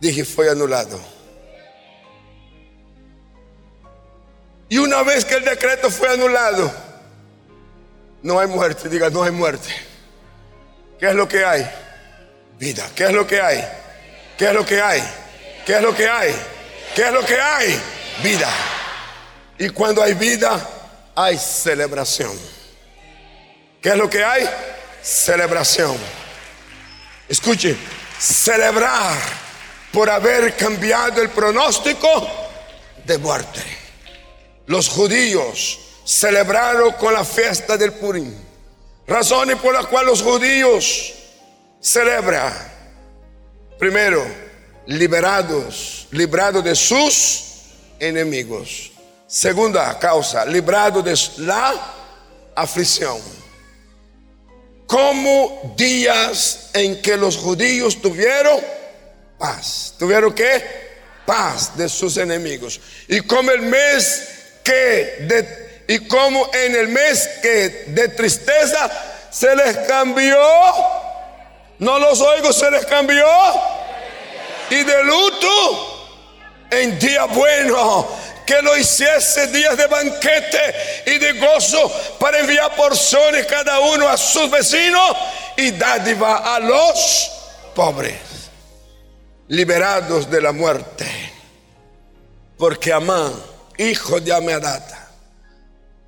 Dije, 0.00 0.24
fue 0.24 0.50
anulado. 0.50 1.00
Y 4.68 4.78
una 4.78 5.02
vez 5.02 5.24
que 5.24 5.34
el 5.34 5.44
decreto 5.44 5.90
fue 5.90 6.08
anulado, 6.08 6.72
no 8.22 8.38
hay 8.38 8.46
muerte. 8.46 8.88
Diga, 8.88 9.10
no 9.10 9.22
hay 9.22 9.32
muerte. 9.32 9.70
¿Qué 10.98 11.08
es 11.08 11.14
lo 11.14 11.28
que 11.28 11.44
hay? 11.44 11.68
Vida. 12.58 12.88
¿Qué 12.94 13.04
es 13.04 13.12
lo 13.12 13.26
que 13.26 13.40
hay? 13.40 13.64
¿Qué 14.38 14.46
es 14.46 14.52
lo 14.52 14.64
que 14.64 14.80
hay? 14.80 15.02
¿Qué 15.66 15.74
es 15.74 15.82
lo 15.82 15.94
que 15.94 16.08
hay? 16.08 16.34
¿Qué 16.94 17.02
es 17.02 17.12
lo 17.12 17.24
que 17.24 17.40
hay? 17.40 17.80
Vida. 18.22 18.50
Y 19.58 19.68
cuando 19.70 20.02
hay 20.02 20.14
vida, 20.14 20.68
hay 21.14 21.36
celebración. 21.36 22.38
¿Qué 23.80 23.90
es 23.90 23.96
lo 23.96 24.08
que 24.08 24.24
hay? 24.24 24.48
celebración. 25.02 25.96
Escuche, 27.30 27.76
celebrar 28.18 29.16
por 29.92 30.10
haber 30.10 30.56
cambiado 30.56 31.22
el 31.22 31.30
pronóstico 31.30 32.28
de 33.04 33.18
muerte. 33.18 33.62
Los 34.66 34.88
judíos 34.88 35.78
celebraron 36.04 36.92
con 36.94 37.14
la 37.14 37.24
fiesta 37.24 37.76
del 37.76 37.92
Purim. 37.92 38.34
Razones 39.06 39.58
por 39.58 39.72
las 39.72 39.86
cuales 39.86 40.10
los 40.10 40.22
judíos 40.22 41.12
celebran. 41.80 42.52
Primero, 43.78 44.26
liberados, 44.86 46.08
librados 46.10 46.64
de 46.64 46.74
sus 46.74 47.44
enemigos. 48.00 48.90
Segunda 49.28 49.96
causa, 50.00 50.44
librado 50.44 51.00
de 51.00 51.16
la 51.36 51.94
aflicción 52.56 53.39
como 54.90 55.72
días 55.76 56.70
en 56.72 57.00
que 57.00 57.16
los 57.16 57.36
judíos 57.36 58.02
tuvieron 58.02 58.60
paz. 59.38 59.94
¿Tuvieron 59.96 60.34
qué? 60.34 60.64
Paz 61.24 61.76
de 61.76 61.88
sus 61.88 62.16
enemigos. 62.16 62.80
Y 63.06 63.20
como 63.20 63.52
el 63.52 63.62
mes 63.62 64.28
que 64.64 65.26
de, 65.28 65.84
y 65.86 66.08
como 66.08 66.50
en 66.52 66.74
el 66.74 66.88
mes 66.88 67.28
que 67.40 67.84
de 67.86 68.08
tristeza 68.08 68.90
se 69.30 69.54
les 69.54 69.76
cambió, 69.86 70.42
no 71.78 72.00
los 72.00 72.20
oigo, 72.20 72.52
se 72.52 72.68
les 72.72 72.84
cambió. 72.86 73.28
Y 74.70 74.82
de 74.82 75.04
luto 75.04 76.66
en 76.68 76.98
día 76.98 77.26
bueno 77.26 78.08
que 78.50 78.62
lo 78.62 78.76
hiciese 78.76 79.46
días 79.46 79.76
de 79.76 79.86
banquete 79.86 81.04
y 81.06 81.18
de 81.18 81.34
gozo 81.34 81.88
para 82.18 82.40
enviar 82.40 82.74
porciones 82.74 83.46
cada 83.46 83.78
uno 83.78 84.08
a 84.08 84.16
sus 84.16 84.50
vecinos 84.50 85.16
y 85.56 85.70
dádiva 85.70 86.56
a 86.56 86.58
los 86.58 87.30
pobres, 87.76 88.18
liberados 89.46 90.28
de 90.28 90.40
la 90.40 90.50
muerte. 90.50 91.06
Porque 92.58 92.92
Amán, 92.92 93.32
hijo 93.78 94.20
de 94.20 94.34
Amedata, 94.34 95.08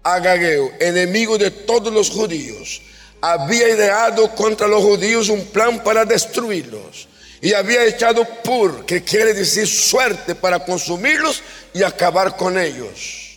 Agageo, 0.03 0.72
enemigo 0.80 1.38
de 1.38 1.53
todos 1.53 1.93
los 1.93 2.11
judíos, 2.11 2.82
había 3.20 3.68
ideado 3.68 4.34
contra 4.34 4.66
los 4.66 4.82
judíos 4.82 5.28
un 5.28 5.47
plan 5.47 5.84
para 5.84 6.05
destruirlos 6.05 7.07
y 7.43 7.53
había 7.55 7.84
echado 7.84 8.24
pur, 8.24 8.86
que 8.86 9.03
quiere 9.03 9.34
decir 9.34 9.66
suerte, 9.66 10.36
para 10.36 10.64
consumirlos 10.64 11.43
y 11.74 11.82
acabar 11.82 12.36
con 12.36 12.57
ellos. 12.57 13.36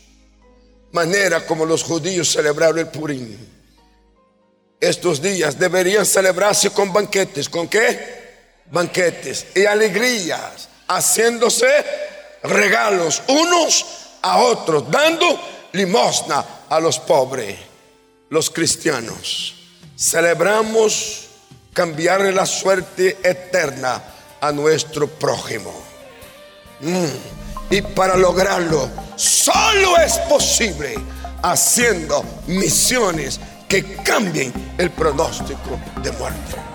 Manera 0.91 1.43
como 1.43 1.65
los 1.65 1.83
judíos 1.83 2.31
celebraron 2.31 2.77
el 2.77 2.87
Purim. 2.87 3.35
Estos 4.79 5.19
días 5.19 5.57
deberían 5.57 6.05
celebrarse 6.05 6.69
con 6.69 6.93
banquetes. 6.93 7.49
¿Con 7.49 7.67
qué? 7.67 8.61
Banquetes 8.67 9.47
y 9.55 9.65
alegrías, 9.65 10.69
haciéndose 10.87 11.67
regalos 12.43 13.23
unos 13.27 13.85
a 14.21 14.37
otros, 14.37 14.89
dando 14.91 15.41
limosna 15.73 16.45
a 16.69 16.79
los 16.79 16.99
pobres. 16.99 17.57
los 18.29 18.49
cristianos 18.49 19.55
celebramos 19.97 21.24
cambiarle 21.75 22.31
la 22.31 22.45
suerte 22.45 23.17
eterna 23.21 24.01
a 24.39 24.51
nuestro 24.53 25.07
prójimo. 25.07 25.73
Mm. 26.79 27.05
Y 27.69 27.81
para 27.81 28.15
lograrlo, 28.15 28.89
solo 29.17 29.97
es 29.97 30.17
posible 30.29 30.95
haciendo 31.43 32.23
misiones 32.47 33.41
que 33.67 33.97
cambien 33.97 34.53
el 34.77 34.89
pronóstico 34.89 35.77
de 36.01 36.11
muerte. 36.13 36.74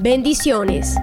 Bendiciones. 0.00 0.96